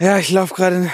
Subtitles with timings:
[0.00, 0.90] Ja, ich laufe gerade den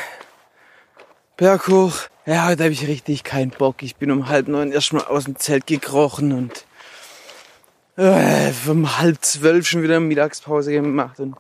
[1.37, 1.93] Berg hoch.
[2.25, 3.83] Ja, heute habe ich richtig keinen Bock.
[3.83, 6.65] Ich bin um halb neun erstmal aus dem Zelt gekrochen und
[7.99, 11.37] äh, um halb zwölf schon wieder Mittagspause gemacht und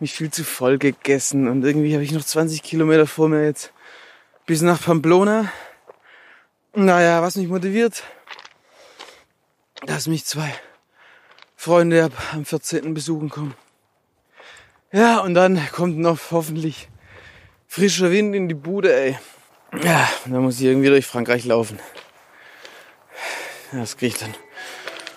[0.00, 1.46] mich viel zu voll gegessen.
[1.46, 3.72] Und irgendwie habe ich noch 20 Kilometer vor mir jetzt
[4.46, 5.52] bis nach Pamplona.
[6.74, 8.02] Naja, was mich motiviert,
[9.86, 10.52] dass mich zwei
[11.54, 12.92] Freunde am 14.
[12.92, 13.54] besuchen kommen.
[14.90, 16.88] Ja, und dann kommt noch hoffentlich
[17.66, 19.18] frischer Wind in die Bude, ey.
[19.82, 21.78] Ja, dann muss ich irgendwie durch Frankreich laufen.
[23.70, 24.34] Das kriege ich dann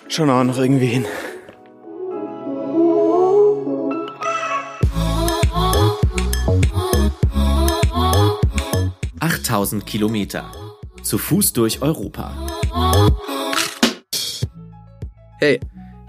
[0.08, 1.06] schon auch noch irgendwie hin.
[9.20, 10.52] Achttausend Kilometer.
[11.02, 12.36] Zu Fuß durch Europa.
[15.40, 15.60] Hey,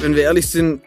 [0.00, 0.82] wenn wir ehrlich sind,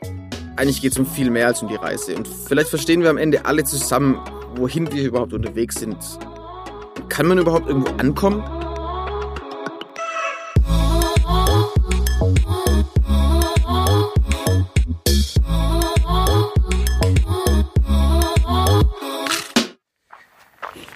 [0.56, 2.16] eigentlich geht es um viel mehr als um die Reise.
[2.16, 4.20] Und vielleicht verstehen wir am Ende alle zusammen,
[4.56, 5.98] wohin wir überhaupt unterwegs sind.
[7.10, 8.44] Kann man überhaupt irgendwo ankommen?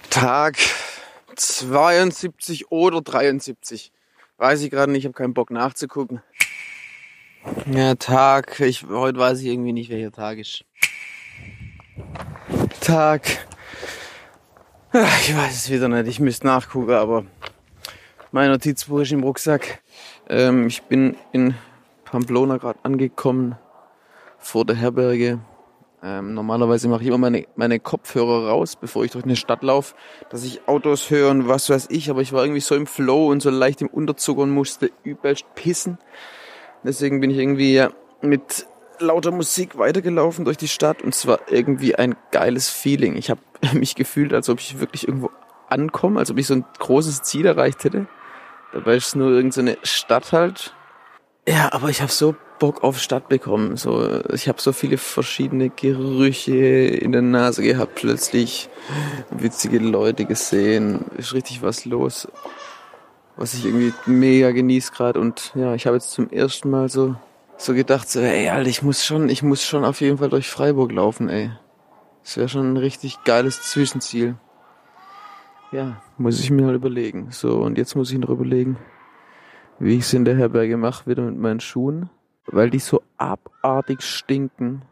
[0.10, 0.58] Tag
[1.36, 3.92] 72 oder 73.
[4.38, 6.22] Weiß ich gerade nicht, ich habe keinen Bock nachzugucken.
[7.72, 8.60] Ja, Tag.
[8.60, 10.66] Ich, heute weiß ich irgendwie nicht, welcher Tag ist.
[12.82, 13.22] Tag.
[14.94, 16.08] Ich weiß es wieder nicht.
[16.08, 17.26] Ich müsste nachgucken, aber
[18.32, 19.82] mein Notizbuch ist im Rucksack.
[20.28, 21.54] Ähm, ich bin in
[22.04, 23.58] Pamplona gerade angekommen,
[24.40, 25.40] vor der Herberge.
[26.02, 29.96] Ähm, normalerweise mache ich immer meine, meine Kopfhörer raus, bevor ich durch eine Stadt laufe,
[30.30, 32.10] dass ich Autos höre und was weiß ich.
[32.10, 35.46] Aber ich war irgendwie so im Flow und so leicht im Unterzucker und musste übelst
[35.56, 36.00] pissen.
[36.86, 37.86] Deswegen bin ich irgendwie
[38.22, 38.68] mit
[39.00, 43.16] lauter Musik weitergelaufen durch die Stadt und es war irgendwie ein geiles Feeling.
[43.16, 43.42] Ich habe
[43.74, 45.32] mich gefühlt, als ob ich wirklich irgendwo
[45.68, 48.08] ankomme, als ob ich so ein großes Ziel erreicht hätte.
[48.72, 50.74] Dabei ist es nur irgendeine so Stadt halt.
[51.48, 53.78] Ja, aber ich habe so Bock auf Stadt bekommen.
[53.78, 58.70] So, ich habe so viele verschiedene Gerüche in der Nase gehabt, plötzlich
[59.32, 62.28] witzige Leute gesehen, ist richtig was los
[63.38, 65.20] was ich irgendwie mega genieße gerade.
[65.20, 67.16] Und ja, ich habe jetzt zum ersten Mal so,
[67.58, 70.50] so gedacht, so, ey, Alter, ich muss schon, ich muss schon auf jeden Fall durch
[70.50, 71.52] Freiburg laufen, ey.
[72.24, 74.36] Das wäre schon ein richtig geiles Zwischenziel.
[75.72, 77.28] Ja, muss ich mir halt überlegen.
[77.32, 78.78] So, und jetzt muss ich noch überlegen,
[79.80, 82.10] wie ich es in der Herberge mache, wieder mit meinen Schuhen,
[82.46, 84.84] weil die so abartig stinken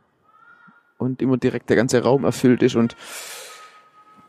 [0.98, 2.96] und immer direkt der ganze Raum erfüllt ist und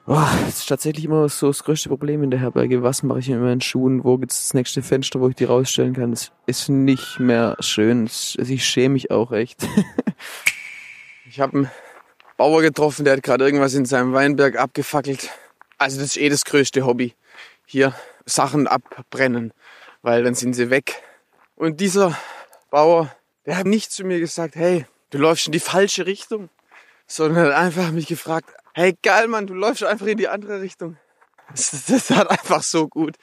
[0.06, 2.82] Oh, das ist tatsächlich immer so das größte Problem in der Herberge.
[2.82, 4.04] Was mache ich mit meinen Schuhen?
[4.04, 6.10] Wo gibt's das nächste Fenster, wo ich die rausstellen kann?
[6.10, 8.10] Das ist nicht mehr schön.
[8.37, 9.66] Ich schäme mich auch echt.
[11.26, 11.70] ich habe einen
[12.37, 15.31] Bauer getroffen, der hat gerade irgendwas in seinem Weinberg abgefackelt.
[15.78, 17.14] Also das ist eh das größte Hobby.
[17.64, 17.94] Hier
[18.26, 19.54] Sachen abbrennen,
[20.03, 21.03] weil dann sind sie weg.
[21.56, 22.14] Und dieser
[22.69, 23.10] Bauer,
[23.47, 26.50] der hat nicht zu mir gesagt, hey, du läufst in die falsche Richtung,
[27.06, 30.96] sondern hat einfach mich gefragt, hey geil, Mann, du läufst einfach in die andere Richtung.
[31.50, 33.16] Das, das hat einfach so gut.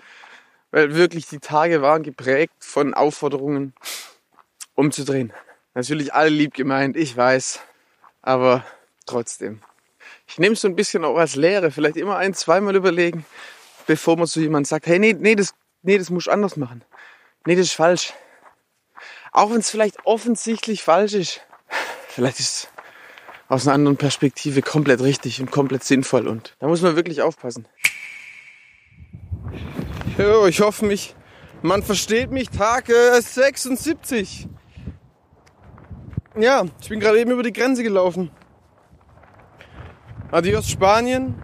[0.69, 3.73] Weil wirklich die Tage waren geprägt von Aufforderungen
[4.75, 5.33] umzudrehen.
[5.73, 7.61] Natürlich alle lieb gemeint, ich weiß.
[8.21, 8.63] Aber
[9.07, 9.59] trotzdem.
[10.27, 11.71] Ich nehme es so ein bisschen auch als Lehre.
[11.71, 13.25] Vielleicht immer ein, zweimal überlegen,
[13.87, 16.83] bevor man zu jemandem sagt, hey, nee, nee, das, nee, das musst du anders machen.
[17.45, 18.13] Nee, das ist falsch.
[19.31, 21.41] Auch wenn es vielleicht offensichtlich falsch ist.
[22.07, 22.70] Vielleicht ist
[23.51, 26.29] aus einer anderen Perspektive komplett richtig und komplett sinnvoll.
[26.29, 27.67] Und da muss man wirklich aufpassen.
[30.17, 31.15] Jo, ich hoffe mich,
[31.61, 32.49] man versteht mich.
[32.49, 34.47] Tag äh, 76.
[36.37, 38.31] Ja, ich bin gerade eben über die Grenze gelaufen.
[40.31, 41.35] Adios Spanien.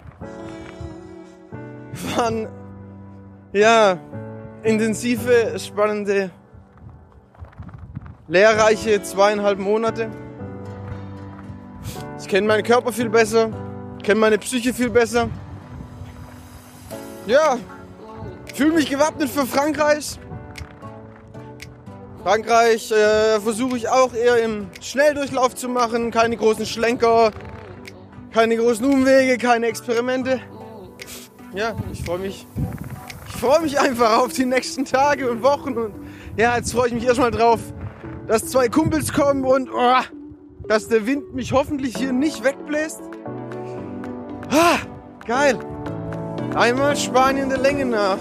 [2.15, 2.47] Waren,
[3.51, 3.99] ja,
[4.63, 6.31] intensive, spannende,
[8.29, 10.09] lehrreiche zweieinhalb Monate.
[12.27, 13.50] Ich kenne meinen Körper viel besser,
[14.03, 15.29] kenne meine Psyche viel besser.
[17.25, 17.57] Ja,
[18.53, 20.19] fühle mich gewappnet für Frankreich.
[22.24, 27.31] Frankreich äh, versuche ich auch eher im Schnelldurchlauf zu machen, keine großen Schlenker,
[28.33, 30.41] Keine großen Umwege, keine Experimente.
[31.56, 32.45] Ja, ich freue mich.
[33.30, 35.77] Ich freue mich einfach auf die nächsten Tage und Wochen.
[35.77, 35.94] Und
[36.35, 37.62] ja, jetzt freue ich mich erstmal drauf,
[38.27, 40.01] dass zwei Kumpels kommen und oh,
[40.67, 43.01] dass der Wind mich hoffentlich hier nicht wegbläst.
[44.51, 44.79] Ah,
[45.25, 45.57] geil.
[46.55, 48.17] Einmal Spanien der Länge nach.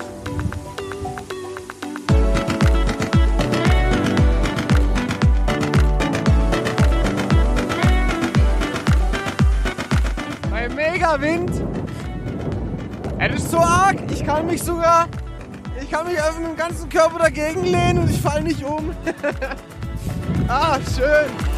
[10.52, 11.50] Ein Mega-Wind.
[13.18, 15.08] Es ist so arg, ich kann mich sogar,
[15.80, 18.90] ich kann mich einfach mit dem ganzen Körper dagegen lehnen und ich falle nicht um.
[20.48, 21.55] ah, schön.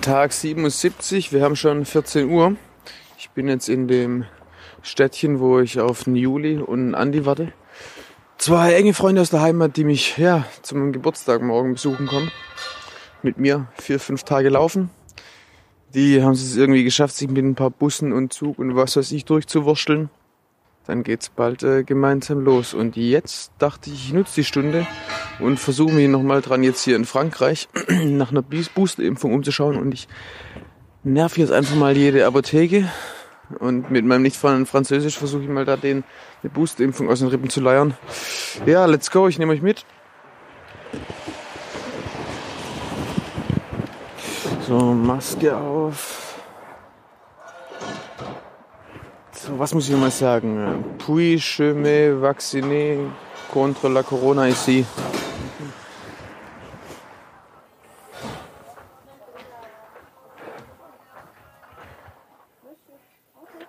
[0.00, 2.56] Tag 77, wir haben schon 14 Uhr.
[3.18, 4.24] Ich bin jetzt in dem
[4.82, 7.52] Städtchen, wo ich auf Juli und Andi warte.
[8.38, 12.30] Zwei enge Freunde aus der Heimat, die mich ja zum Geburtstag morgen besuchen kommen.
[13.22, 14.90] Mit mir vier, fünf Tage laufen.
[15.94, 19.12] Die haben es irgendwie geschafft, sich mit ein paar Bussen und Zug und was weiß
[19.12, 20.10] ich durchzuwursteln.
[20.86, 22.74] Dann geht's bald äh, gemeinsam los.
[22.74, 24.86] Und jetzt dachte ich, ich nutze die Stunde
[25.38, 29.76] und versuche mich nochmal dran, jetzt hier in Frankreich nach einer Boosterimpfung umzuschauen.
[29.76, 30.08] Und ich
[31.04, 32.88] nerv jetzt einfach mal jede Apotheke.
[33.58, 36.04] Und mit meinem nicht vorhandenen Französisch versuche ich mal da den
[36.42, 37.94] eine Boosterimpfung aus den Rippen zu leiern.
[38.66, 39.84] Ja, let's go, ich nehme euch mit.
[44.66, 46.31] So, Maske auf.
[49.50, 50.84] Was muss ich mal sagen?
[50.98, 52.98] Puis je me vacciner
[53.52, 54.84] contre la corona ici.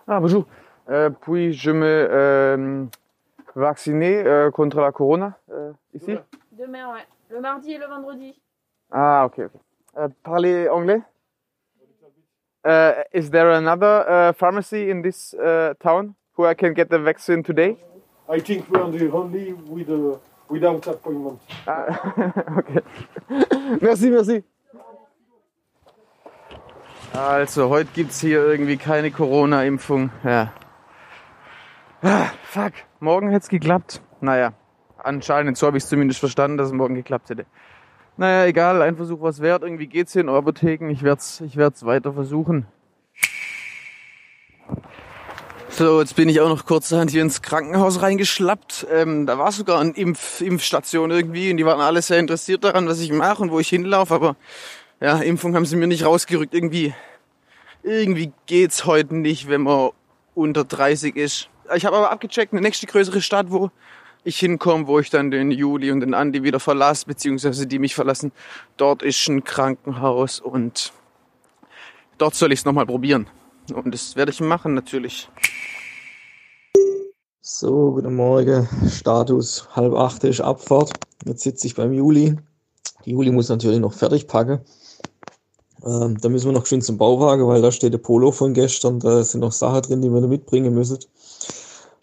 [0.07, 0.45] Ah, bonjour.
[0.89, 2.85] Euh, puis je me euh,
[3.55, 6.15] vacciner euh, contre la corona euh, ici?
[6.51, 7.07] Demain, ouais.
[7.29, 8.39] Le mardi et le vendredi.
[8.91, 9.51] Ah, ok, ok.
[9.97, 11.01] Euh, parlez anglais?
[12.65, 16.99] Uh, Is there another uh, pharmacy in this uh, town who I can get the
[16.99, 17.77] vaccine today?
[18.29, 20.19] I think we are the only with a,
[20.49, 21.39] without appointment.
[21.67, 22.23] Ah,
[22.59, 22.81] okay.
[23.81, 24.43] merci, merci.
[27.13, 30.09] Also, heute gibt's hier irgendwie keine Corona-Impfung.
[30.23, 30.51] Ja.
[32.01, 34.01] Ah, fuck, morgen hätte es geklappt.
[34.19, 34.53] Naja,
[34.97, 37.45] anscheinend, so habe ich zumindest verstanden, dass es morgen geklappt hätte.
[38.15, 39.63] Naja, egal, ein Versuch was wert.
[39.63, 40.89] Irgendwie geht's hier in Apotheken.
[40.89, 42.67] Ich werd's, ich werd's weiter versuchen.
[45.69, 48.85] So, jetzt bin ich auch noch kurzerhand hier ins Krankenhaus reingeschlappt.
[48.91, 52.87] Ähm, da war sogar eine Impf Impfstation irgendwie und die waren alle sehr interessiert daran,
[52.87, 54.13] was ich mache und wo ich hinlaufe.
[54.13, 54.35] Aber
[55.01, 56.53] ja, Impfung haben sie mir nicht rausgerückt.
[56.53, 56.93] Irgendwie,
[57.81, 59.89] irgendwie geht's heute nicht, wenn man
[60.35, 61.49] unter 30 ist.
[61.75, 63.71] Ich habe aber abgecheckt, eine nächste größere Stadt, wo
[64.23, 67.95] ich hinkomme, wo ich dann den Juli und den Andi wieder verlasse, beziehungsweise die mich
[67.95, 68.31] verlassen.
[68.77, 70.93] Dort ist ein Krankenhaus und
[72.17, 73.27] dort soll ich es nochmal probieren.
[73.73, 75.29] Und das werde ich machen natürlich.
[77.41, 78.67] So, guten Morgen.
[78.89, 80.91] Status halb acht ist Abfahrt.
[81.25, 82.35] Jetzt sitze ich beim Juli.
[83.05, 84.61] Juli muss natürlich noch fertig packen.
[85.85, 88.99] Ähm, da müssen wir noch schön zum Bauwagen, weil da steht der Polo von gestern.
[88.99, 90.99] Da sind noch Sachen drin, die wir mitbringen müssen.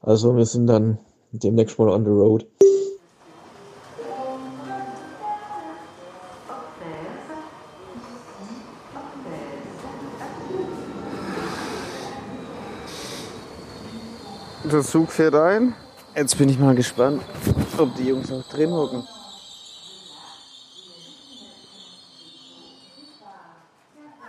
[0.02, 0.98] Also wir sind dann
[1.32, 2.46] demnächst mal on the road.
[14.64, 15.74] Der Zug fährt ein.
[16.14, 17.22] Jetzt bin ich mal gespannt,
[17.76, 19.06] ob die Jungs auch drin hocken.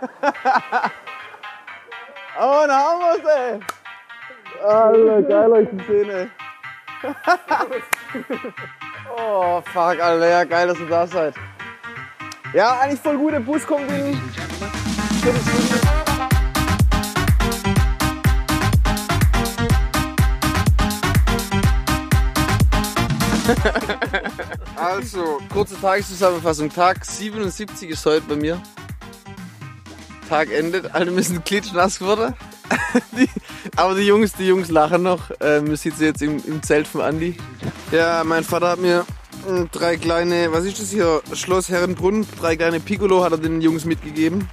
[2.40, 3.60] oh, da haben wir's, ey!
[4.64, 6.30] Alter, geil euch die Szene.
[9.16, 11.34] oh, fuck, Alter, ja, geil, dass ihr da seid.
[12.54, 14.16] Ja, eigentlich voll gute Buskombini.
[24.76, 26.70] Also, kurze Tageszusammenfassung.
[26.70, 28.62] Tag 77 ist heute bei mir.
[30.28, 32.34] Tag endet, alle müssen klitschnass geworden.
[33.12, 33.28] Die,
[33.76, 35.30] aber die Jungs, die Jungs lachen noch.
[35.40, 37.36] Ähm, wir sitzen jetzt im, im Zelt von Andi.
[37.90, 39.06] Ja, mein Vater hat mir
[39.48, 41.22] äh, drei kleine, was ist das hier?
[41.32, 44.48] Schloss Herrenbrunn, drei kleine Piccolo hat er den Jungs mitgegeben.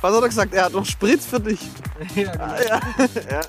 [0.00, 0.54] Was hat er gesagt?
[0.54, 1.60] Er hat noch Spritz für dich.
[2.14, 2.80] Ja, ja,
[3.30, 3.40] ja.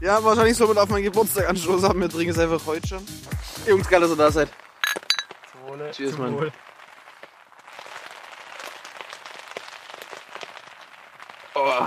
[0.00, 2.00] ja wahrscheinlich soll man auf meinen Geburtstag anstoßen haben.
[2.00, 3.06] Wir trinken es einfach heute schon.
[3.68, 4.48] Jungs, geil, dass ihr da seid.
[5.92, 6.50] Cheers, Mann.
[11.54, 11.86] Oh.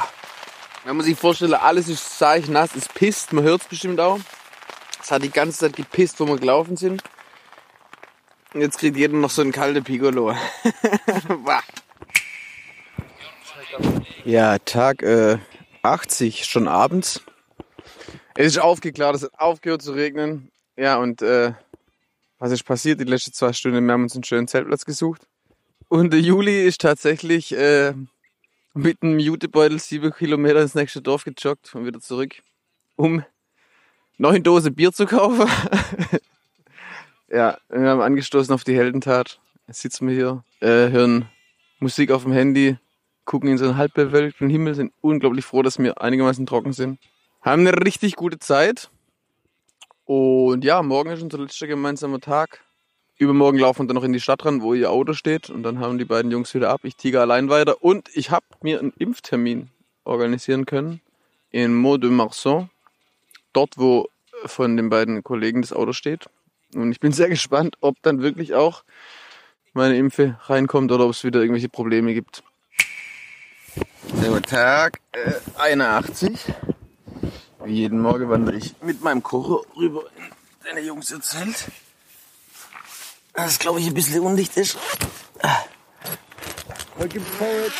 [0.85, 4.19] Wenn man sich vorstellt, alles ist seicht nass, es pisst, man hört es bestimmt auch.
[5.01, 7.01] Es hat die ganze Zeit gepisst, wo wir gelaufen sind.
[8.53, 10.35] Und jetzt kriegt jeder noch so einen kalten Piccolo.
[14.23, 15.37] Ja, Tag äh,
[15.83, 17.21] 80, schon abends.
[18.35, 20.49] Es ist aufgeklärt, es hat aufgehört zu regnen.
[20.75, 21.51] Ja, und äh,
[22.39, 22.99] was ist passiert?
[22.99, 25.27] Die letzten zwei Stunden, wir haben uns einen schönen Zeltplatz gesucht.
[25.89, 27.93] Und der Juli ist tatsächlich äh,
[28.75, 32.43] mit einem Jutebeutel sieben Kilometer ins nächste Dorf gejoggt und wieder zurück,
[32.97, 33.23] um
[34.17, 35.47] neun Dose Bier zu kaufen.
[37.29, 39.39] ja, wir haben angestoßen auf die Heldentat.
[39.67, 41.29] Jetzt sitzen wir hier, äh, hören
[41.79, 42.77] Musik auf dem Handy,
[43.23, 46.99] gucken in so einen halbbewölkten Himmel, sind unglaublich froh, dass wir einigermaßen trocken sind.
[47.41, 48.91] Haben eine richtig gute Zeit.
[50.03, 52.64] Und ja, morgen ist unser letzter gemeinsamer Tag.
[53.17, 55.49] Übermorgen laufen wir dann noch in die Stadt ran, wo ihr Auto steht.
[55.49, 56.81] Und dann haben die beiden Jungs wieder ab.
[56.83, 57.81] Ich tiger allein weiter.
[57.81, 59.69] Und ich habe mir einen Impftermin
[60.03, 61.01] organisieren können
[61.51, 62.69] in Mont de Marsan.
[63.53, 64.09] Dort, wo
[64.45, 66.25] von den beiden Kollegen das Auto steht.
[66.73, 68.83] Und ich bin sehr gespannt, ob dann wirklich auch
[69.73, 72.43] meine Impfe reinkommt oder ob es wieder irgendwelche Probleme gibt.
[74.11, 76.53] Guten Tag, äh, 81.
[77.63, 80.23] Wie jeden Morgen wandere ich mit meinem Kocher rüber in
[80.65, 81.71] deine Jungs Zelt.
[83.35, 84.77] Das glaube ich ein bisschen undicht ist.
[86.97, 87.73] Heute gibt's Porridge.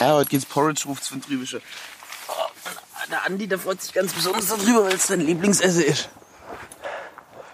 [0.00, 1.62] Ja, heute gibt's Porridge, ruft's von Trübische.
[2.28, 2.50] Oh,
[3.10, 6.08] der Andi, der freut sich ganz besonders darüber, weil es sein Lieblingsessen ist.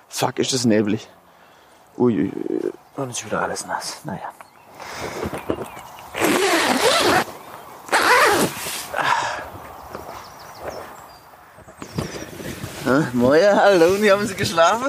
[0.09, 1.09] Fuck, ist das neblig.
[1.99, 2.33] Uiuiui.
[2.97, 3.99] Und ist wieder alles nass.
[4.05, 4.33] Naja.
[13.13, 14.89] Moja, hallo, wie haben Sie geschlafen?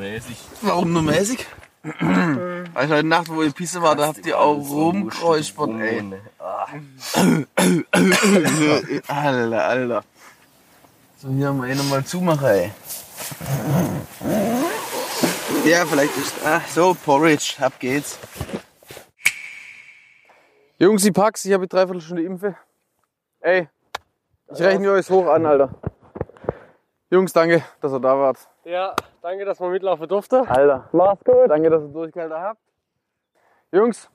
[0.00, 0.36] Mäßig.
[0.62, 1.46] Warum nur mäßig?
[1.82, 6.02] Weil heute Nacht, wo ihr Pisse war, da habt ihr auch rumgeräuspert, ey.
[9.06, 10.04] Alter, Alter.
[11.18, 12.70] So, hier haben wir eh nochmal zumachen, ey.
[15.66, 16.32] Ja, vielleicht ist.
[16.46, 18.18] Ach so, Porridge, ab geht's.
[20.78, 22.56] Jungs, ich pack's, ich habe dreiviertel Stunde Impfe.
[23.40, 23.68] Ey,
[24.50, 25.68] ich rechne euch hoch an, Alter.
[27.12, 28.38] Jungs, danke, dass ihr da wart.
[28.64, 30.48] Ja, danke, dass wir mitlaufen durfte.
[30.48, 31.48] Alter, Mach's gut.
[31.50, 32.60] danke, dass ihr durchgehalten habt.
[33.72, 34.08] Jungs,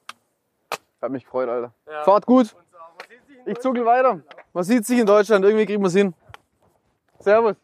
[1.01, 1.73] hat mich gefreut, Alter.
[1.87, 2.03] Ja.
[2.03, 2.55] Fahrt gut.
[3.45, 4.21] Ich zuckel weiter.
[4.53, 6.13] Man sieht sich in Deutschland, irgendwie kriegen wir es hin.
[7.19, 7.57] Servus.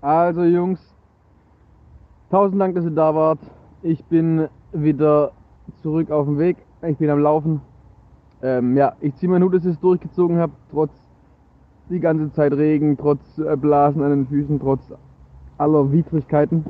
[0.00, 0.80] Also Jungs,
[2.30, 3.40] tausend Dank, dass ihr da wart.
[3.82, 5.32] Ich bin wieder
[5.82, 6.58] zurück auf dem Weg.
[6.82, 7.60] Ich bin am Laufen.
[8.40, 10.92] Ähm, ja, ich ziehe meinen Hut, dass ich es durchgezogen habe, trotz
[11.90, 14.82] die ganze Zeit Regen, trotz äh, Blasen an den Füßen, trotz
[15.58, 16.64] aller Widrigkeiten.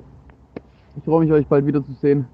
[0.97, 2.27] Ich freue mich, euch bald wieder zu sehen.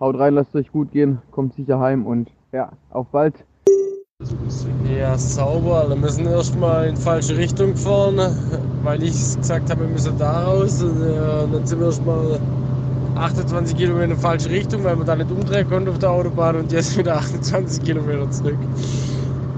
[0.00, 3.34] Haut rein, lasst euch gut gehen, kommt sicher heim und ja, auf bald.
[4.96, 5.88] Ja, sauber.
[5.88, 8.18] Wir müssen erstmal in falsche Richtung fahren,
[8.82, 10.82] weil ich gesagt habe, wir müssen da raus.
[10.82, 12.40] Und, äh, dann sind wir erstmal
[13.16, 16.56] 28 Kilometer in die falsche Richtung, weil wir da nicht umdrehen konnten auf der Autobahn
[16.56, 18.58] und jetzt wieder 28 Kilometer zurück.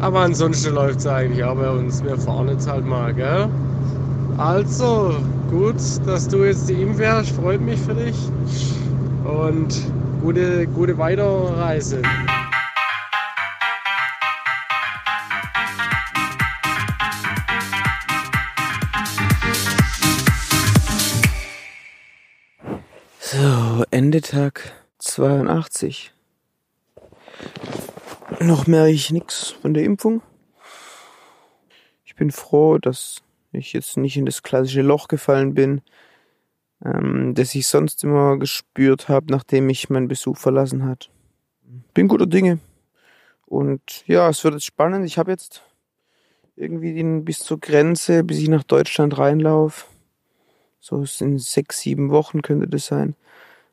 [0.00, 2.02] Aber ansonsten läuft es eigentlich auch bei uns.
[2.02, 3.48] Wir fahren jetzt halt mal, gell?
[4.38, 5.14] Also,
[5.50, 5.76] gut,
[6.06, 8.16] dass du jetzt die Impfe hast, freut mich für dich.
[9.24, 9.92] Und
[10.22, 12.00] gute, gute Weiterreise.
[23.20, 26.12] So, Ende Tag 82.
[28.42, 30.22] Noch merke ich nichts von der Impfung.
[32.06, 35.82] Ich bin froh, dass ich jetzt nicht in das klassische Loch gefallen bin,
[36.82, 41.10] ähm, das ich sonst immer gespürt habe, nachdem ich meinen Besuch verlassen hat.
[41.92, 42.60] Bin guter Dinge.
[43.44, 45.04] Und ja, es wird jetzt spannend.
[45.04, 45.62] Ich habe jetzt
[46.56, 49.84] irgendwie den, bis zur Grenze, bis ich nach Deutschland reinlaufe.
[50.78, 53.16] So in sechs, sieben Wochen könnte das sein.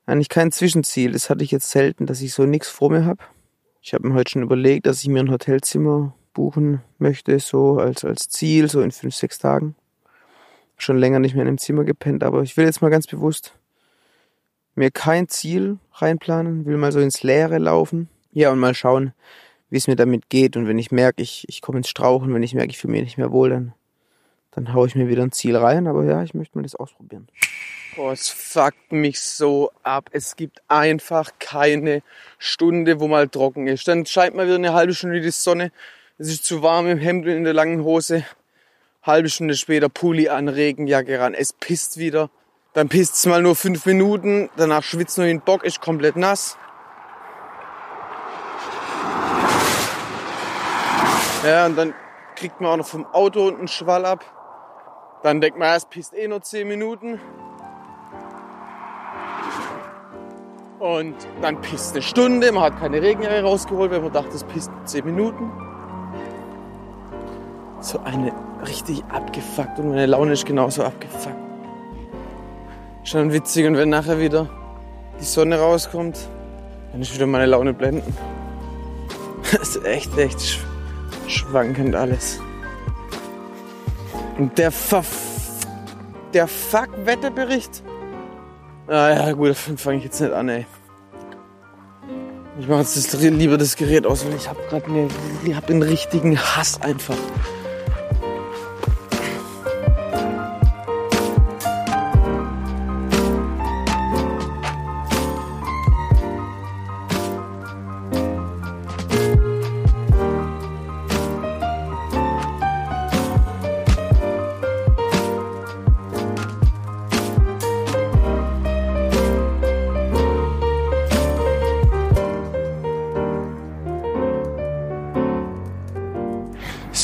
[0.06, 1.14] Eigentlich kein Zwischenziel.
[1.14, 3.24] Das hatte ich jetzt selten, dass ich so nichts vor mir habe.
[3.88, 8.04] Ich habe mir heute schon überlegt, dass ich mir ein Hotelzimmer buchen möchte, so als,
[8.04, 9.76] als Ziel, so in fünf, sechs Tagen.
[10.78, 13.58] Schon länger nicht mehr in einem Zimmer gepennt, aber ich will jetzt mal ganz bewusst
[14.76, 18.10] mir kein Ziel reinplanen, will mal so ins Leere laufen.
[18.34, 19.14] Ja, und mal schauen,
[19.70, 20.58] wie es mir damit geht.
[20.58, 23.04] Und wenn ich merke, ich, ich komme ins Strauchen, wenn ich merke, ich fühle mich
[23.04, 23.74] nicht mehr wohl, dann,
[24.52, 25.88] dann haue ich mir wieder ein Ziel rein.
[25.88, 27.30] Aber ja, ich möchte mal das ausprobieren.
[27.98, 30.12] Boah, es fuckt mich so ab.
[30.12, 32.04] Es gibt einfach keine
[32.38, 33.88] Stunde, wo mal trocken ist.
[33.88, 35.72] Dann scheint mal wieder eine halbe Stunde die Sonne.
[36.20, 38.24] Es ist zu warm im Hemd und in der langen Hose.
[39.02, 41.34] Halbe Stunde später Pulli an, Regenjacke ran.
[41.34, 42.30] Es pisst wieder.
[42.74, 44.52] Dann pisst es mal nur fünf Minuten.
[44.58, 46.56] Danach schwitzt nur den Bock, ist komplett nass.
[51.44, 51.96] Ja, und dann
[52.36, 54.24] kriegt man auch noch vom Auto unten Schwall ab.
[55.24, 57.20] Dann denkt man, es pisst eh nur 10 Minuten.
[60.80, 64.72] Und dann pisst eine Stunde, man hat keine Regenjacke rausgeholt, weil man dachte, es pisst
[64.86, 65.52] 10 Minuten.
[67.82, 68.32] So eine
[68.68, 71.36] richtig abgefuckt und meine Laune ist genauso abgefuckt.
[73.04, 74.50] Schon witzig und wenn nachher wieder
[75.20, 76.18] die Sonne rauskommt,
[76.92, 78.16] dann ist wieder meine Laune blenden.
[79.50, 80.60] Das ist echt, echt sch
[81.28, 82.42] schwankend alles.
[84.38, 85.04] Und der Ver
[86.34, 87.82] der Fuck-Wetterbericht.
[88.88, 90.66] Ah ja, gut, dann fange ich jetzt nicht an, ey.
[92.60, 95.10] Ich mache jetzt das, lieber das Gerät aus, weil ich habe gerade ne,
[95.54, 97.18] hab den richtigen Hass einfach.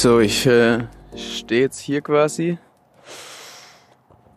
[0.04, 0.80] So, ich äh,
[1.16, 2.58] stehe jetzt hier quasi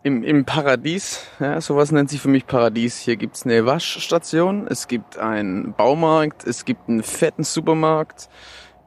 [0.01, 1.27] im, im Paradies.
[1.41, 2.99] Ja, sowas nennt sich für mich Paradies.
[2.99, 8.29] Hier gibt's eine Waschstation, es gibt einen Baumarkt, es gibt einen fetten Supermarkt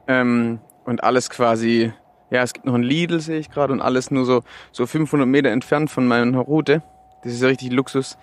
[0.07, 1.93] ähm, und alles quasi.
[2.31, 5.27] Ja, es gibt noch ein Lidl, sehe ich gerade, und alles nur so so 500
[5.27, 6.81] Meter entfernt von meiner Route.
[7.23, 8.17] Das ist ja richtig Luxus.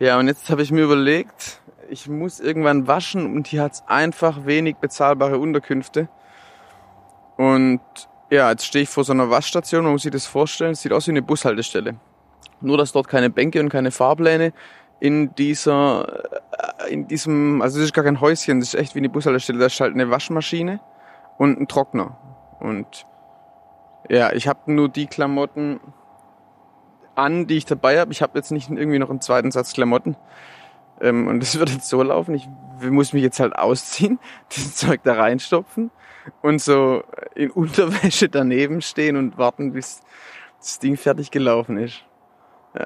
[0.00, 4.44] Ja, und jetzt habe ich mir überlegt, ich muss irgendwann waschen und hier hat's einfach
[4.44, 6.08] wenig bezahlbare Unterkünfte.
[7.42, 7.80] Und
[8.30, 10.92] ja, jetzt stehe ich vor so einer Waschstation, man muss sich das vorstellen, es sieht
[10.92, 11.96] aus wie eine Bushaltestelle.
[12.60, 14.52] Nur, dass dort keine Bänke und keine Fahrpläne
[15.00, 16.24] in dieser,
[16.78, 19.58] äh, in diesem, also das ist gar kein Häuschen, das ist echt wie eine Bushaltestelle,
[19.58, 20.78] da ist halt eine Waschmaschine
[21.36, 22.16] und ein Trockner.
[22.60, 23.06] Und
[24.08, 25.80] ja, ich habe nur die Klamotten
[27.16, 28.12] an, die ich dabei habe.
[28.12, 30.14] Ich habe jetzt nicht irgendwie noch einen zweiten Satz Klamotten.
[31.00, 32.36] Ähm, und das wird jetzt so laufen.
[32.36, 32.48] Ich
[32.88, 35.90] muss mich jetzt halt ausziehen, das Zeug da reinstopfen
[36.42, 37.02] und so
[37.34, 40.02] in Unterwäsche daneben stehen und warten, bis
[40.58, 42.04] das Ding fertig gelaufen ist.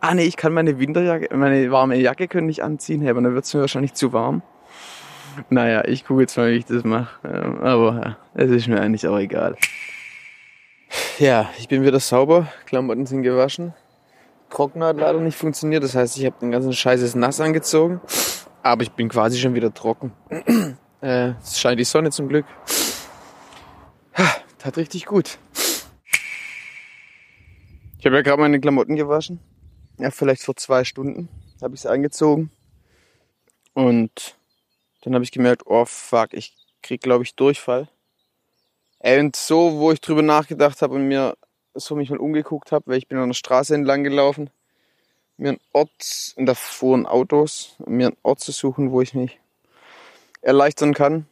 [0.00, 3.44] Ah nee, ich kann meine Winterjacke, meine warme Jacke können nicht anziehen, aber dann wird
[3.44, 4.42] es mir wahrscheinlich zu warm.
[5.48, 7.08] Naja, ich gucke jetzt mal, wie ich das mache.
[7.62, 9.56] Aber ja, es ist mir eigentlich auch egal.
[11.18, 13.74] Ja, ich bin wieder sauber, Klamotten sind gewaschen.
[14.50, 18.00] Trockner hat leider nicht funktioniert, das heißt, ich habe den ganzen Scheiß nass angezogen.
[18.62, 20.12] Aber ich bin quasi schon wieder trocken.
[21.02, 22.46] Äh, es scheint die Sonne zum Glück.
[24.58, 25.38] Tat richtig gut.
[27.98, 29.40] Ich habe ja gerade meine Klamotten gewaschen.
[29.98, 31.28] Ja, vielleicht vor zwei Stunden
[31.60, 32.50] habe ich sie angezogen.
[33.74, 34.36] Und
[35.02, 37.88] dann habe ich gemerkt, oh fuck, ich krieg glaube ich Durchfall.
[39.00, 41.36] Ey, und so, wo ich drüber nachgedacht habe und mir
[41.74, 44.50] so mich mal umgeguckt habe, weil ich bin an der Straße entlang gelaufen,
[45.36, 49.40] mir einen Ort, und da fuhren Autos, mir einen Ort zu suchen, wo ich mich
[50.42, 51.26] erleichtern kann,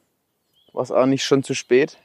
[0.72, 1.98] war es auch nicht schon zu spät.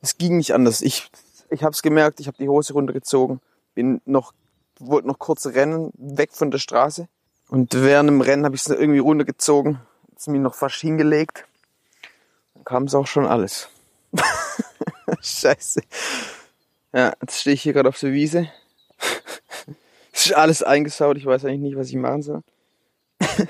[0.00, 0.82] Es ging nicht anders.
[0.82, 1.10] Ich,
[1.50, 3.40] ich habe es gemerkt, ich habe die Hose runtergezogen,
[3.74, 4.32] bin noch,
[4.78, 7.08] wollte noch kurz rennen, weg von der Straße.
[7.48, 9.80] Und während dem Rennen habe ich es irgendwie runtergezogen,
[10.16, 11.46] es mir noch fast hingelegt.
[12.54, 13.68] Dann kam es auch schon alles.
[15.20, 15.80] Scheiße.
[16.92, 18.50] Ja, jetzt stehe ich hier gerade auf der Wiese.
[20.12, 22.42] es ist alles eingesaut, ich weiß eigentlich nicht, was ich machen soll.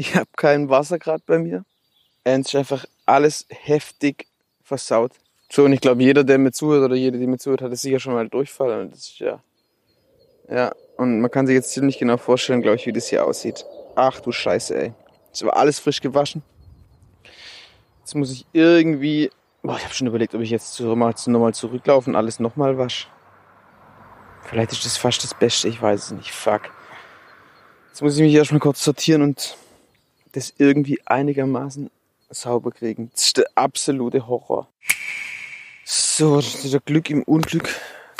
[0.00, 1.64] Ich habe kein Wasser gerade bei mir.
[2.22, 4.28] Es ist einfach alles heftig
[4.62, 5.10] versaut.
[5.50, 7.82] So, und ich glaube, jeder, der mir zuhört oder jede, die mir zuhört, hat es
[7.82, 8.80] sicher schon mal Durchfall.
[8.80, 9.42] Und das ist ja.
[10.48, 13.66] Ja, und man kann sich jetzt ziemlich genau vorstellen, glaube ich, wie das hier aussieht.
[13.96, 14.92] Ach du Scheiße, ey.
[15.32, 16.42] Es war alles frisch gewaschen.
[18.00, 19.32] Jetzt muss ich irgendwie.
[19.62, 23.08] Boah, ich habe schon überlegt, ob ich jetzt nochmal noch zurücklaufe und alles nochmal wasche.
[24.44, 26.30] Vielleicht ist das fast das Beste, ich weiß es nicht.
[26.30, 26.70] Fuck.
[27.88, 29.56] Jetzt muss ich mich erstmal kurz sortieren und
[30.32, 31.90] das irgendwie einigermaßen
[32.30, 33.10] sauber kriegen.
[33.14, 34.68] Das ist der absolute Horror.
[35.84, 37.68] So, das ist wieder Glück im Unglück.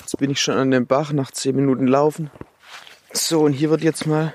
[0.00, 2.30] Jetzt bin ich schon an dem Bach nach 10 Minuten Laufen.
[3.12, 4.34] So, und hier wird jetzt mal,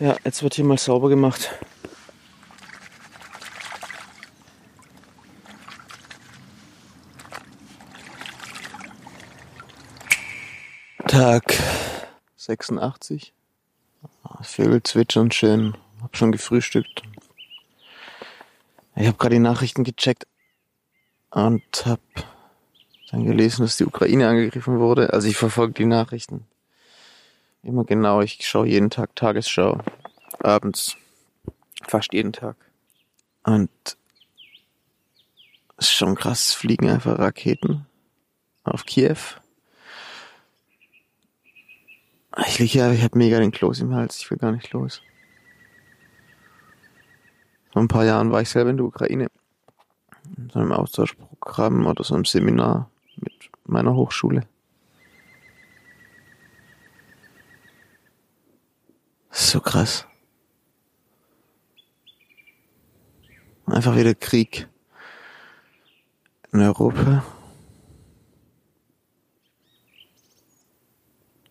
[0.00, 1.50] ja, jetzt wird hier mal sauber gemacht.
[11.06, 11.58] Tag
[12.36, 13.32] 86.
[14.42, 15.76] Vögel zwitschern schön.
[16.18, 17.04] Schon gefrühstückt.
[18.96, 20.26] Ich habe gerade die Nachrichten gecheckt
[21.30, 22.02] und habe
[23.12, 25.12] dann gelesen, dass die Ukraine angegriffen wurde.
[25.12, 26.44] Also ich verfolge die Nachrichten
[27.62, 28.20] immer genau.
[28.20, 29.80] Ich schaue jeden Tag Tagesschau.
[30.40, 30.96] Abends.
[31.86, 32.56] Fast jeden Tag.
[33.44, 33.70] Und
[35.76, 37.86] ist schon krass, es fliegen einfach Raketen
[38.64, 39.18] auf Kiew.
[42.48, 45.00] Ich liege ja, ich habe mega den Kloß im Hals, ich will gar nicht los.
[47.78, 49.28] Vor ein paar Jahren war ich selber in der Ukraine.
[50.36, 53.32] In so einem Austauschprogramm oder so einem Seminar mit
[53.66, 54.48] meiner Hochschule.
[59.30, 60.08] So krass.
[63.66, 64.66] Einfach wieder Krieg
[66.52, 67.22] in Europa.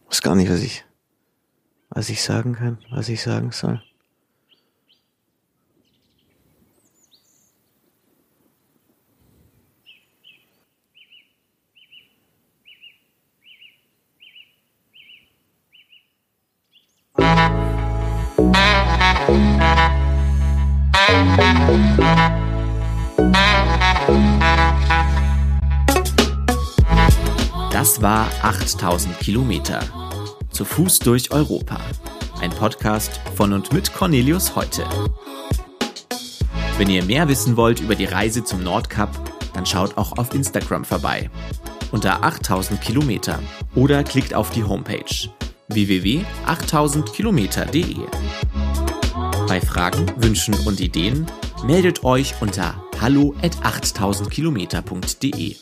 [0.02, 0.84] Ich weiß gar nicht, was ich,
[1.88, 3.82] was ich sagen kann, was ich sagen soll.
[27.72, 29.80] Das war 8000 Kilometer.
[30.52, 31.80] Zu Fuß durch Europa.
[32.42, 34.84] Ein Podcast von und mit Cornelius Heute.
[36.78, 39.10] Wenn ihr mehr wissen wollt über die Reise zum Nordkap,
[39.54, 41.30] dann schaut auch auf Instagram vorbei.
[41.92, 43.40] Unter 8000 Kilometer
[43.76, 45.30] oder klickt auf die Homepage
[45.78, 47.96] www.8000kilometer.de.
[49.48, 51.28] Bei Fragen, Wünschen und Ideen
[51.66, 55.56] meldet euch unter hallo at 8000kilometer.de.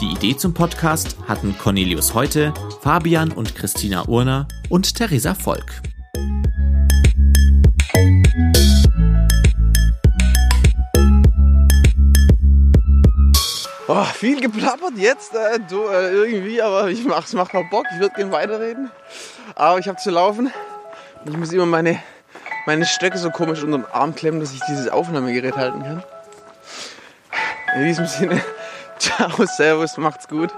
[0.00, 5.82] Die Idee zum Podcast hatten Cornelius Heute, Fabian und Christina Urner und Theresa Volk.
[14.16, 17.84] Viel geplappert jetzt äh, du, äh, irgendwie, aber ich mach's, macht mal Bock.
[17.94, 18.90] Ich würde gerne weiterreden.
[19.54, 20.52] Aber ich habe zu laufen
[21.24, 22.00] und ich muss immer meine,
[22.66, 26.02] meine Stöcke so komisch unter den Arm klemmen, dass ich dieses Aufnahmegerät halten kann.
[27.76, 28.40] In diesem Sinne,
[28.98, 30.52] ciao, servus, macht's gut.